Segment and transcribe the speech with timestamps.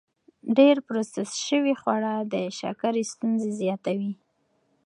[0.57, 4.11] ډېر پروسس شوي خواړه د شکرې ستونزې زیاتوي.